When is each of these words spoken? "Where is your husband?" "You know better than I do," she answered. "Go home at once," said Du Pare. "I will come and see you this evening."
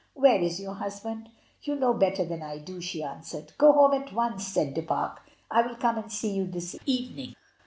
"Where 0.15 0.41
is 0.41 0.59
your 0.59 0.73
husband?" 0.73 1.29
"You 1.61 1.75
know 1.75 1.93
better 1.93 2.25
than 2.25 2.41
I 2.41 2.57
do," 2.57 2.81
she 2.81 3.03
answered. 3.03 3.53
"Go 3.59 3.71
home 3.71 3.93
at 3.93 4.11
once," 4.11 4.47
said 4.47 4.73
Du 4.73 4.81
Pare. 4.81 5.13
"I 5.51 5.61
will 5.61 5.75
come 5.75 5.99
and 5.99 6.11
see 6.11 6.33
you 6.33 6.47
this 6.47 6.75
evening." 6.87 7.35